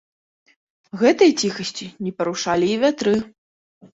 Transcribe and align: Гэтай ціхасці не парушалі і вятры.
Гэтай 1.01 1.31
ціхасці 1.43 1.87
не 2.07 2.13
парушалі 2.21 2.69
і 2.77 2.79
вятры. 2.85 3.13